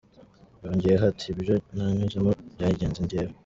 Yongeyeho 0.63 1.03
ati 1.11 1.25
"Ibyo 1.33 1.55
nanyuzemo 1.75 2.31
byangize 2.53 2.99
njyewe. 3.03 3.31